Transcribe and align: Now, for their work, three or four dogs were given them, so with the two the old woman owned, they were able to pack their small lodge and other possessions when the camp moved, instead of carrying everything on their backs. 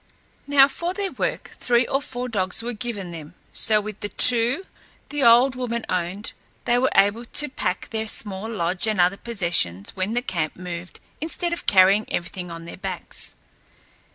Now, 0.47 0.67
for 0.67 0.95
their 0.95 1.11
work, 1.11 1.51
three 1.59 1.85
or 1.85 2.01
four 2.01 2.27
dogs 2.27 2.63
were 2.63 2.73
given 2.73 3.11
them, 3.11 3.35
so 3.53 3.79
with 3.79 3.99
the 3.99 4.09
two 4.09 4.63
the 5.09 5.21
old 5.21 5.53
woman 5.53 5.85
owned, 5.89 6.31
they 6.65 6.79
were 6.79 6.89
able 6.95 7.23
to 7.23 7.49
pack 7.49 7.91
their 7.91 8.07
small 8.07 8.49
lodge 8.49 8.87
and 8.87 8.99
other 8.99 9.17
possessions 9.17 9.95
when 9.95 10.13
the 10.15 10.23
camp 10.23 10.55
moved, 10.55 10.99
instead 11.21 11.53
of 11.53 11.67
carrying 11.67 12.11
everything 12.11 12.49
on 12.49 12.65
their 12.65 12.77
backs. 12.77 13.35